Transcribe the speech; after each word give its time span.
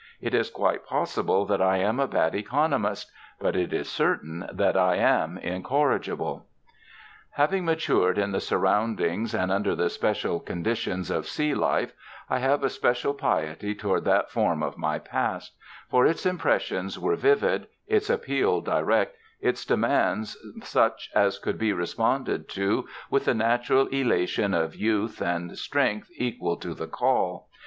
It 0.19 0.33
is 0.33 0.49
quite 0.49 0.83
possible 0.87 1.45
that 1.45 1.61
I 1.61 1.77
am 1.77 1.99
a 1.99 2.07
bad 2.07 2.33
economist; 2.33 3.11
but 3.39 3.55
it 3.55 3.71
is 3.71 3.87
certain 3.87 4.49
that 4.51 4.75
I 4.75 4.95
am 4.95 5.37
incorrigible. 5.37 6.47
Having 7.33 7.65
matured 7.65 8.17
in 8.17 8.31
the 8.31 8.39
surroundings 8.39 9.35
and 9.35 9.51
under 9.51 9.75
the 9.75 9.91
special 9.91 10.39
conditions 10.39 11.11
of 11.11 11.27
sea 11.27 11.53
life, 11.53 11.93
I 12.31 12.39
have 12.39 12.63
a 12.63 12.69
special 12.71 13.13
piety 13.13 13.75
toward 13.75 14.03
that 14.05 14.31
form 14.31 14.63
of 14.63 14.75
my 14.75 14.97
past; 14.97 15.53
for 15.87 16.07
its 16.07 16.25
impressions 16.25 16.97
were 16.97 17.15
vivid, 17.15 17.67
its 17.85 18.09
appeal 18.09 18.59
direct, 18.61 19.15
its 19.39 19.63
demands 19.65 20.35
such 20.63 21.11
as 21.13 21.37
could 21.37 21.59
be 21.59 21.73
responded 21.73 22.49
to 22.49 22.87
with 23.11 23.25
the 23.25 23.35
natural 23.35 23.85
elation 23.89 24.55
of 24.55 24.73
youth 24.75 25.21
and 25.21 25.55
strength 25.59 26.09
equal 26.17 26.57
to 26.57 26.73
the 26.73 26.87
call. 26.87 27.49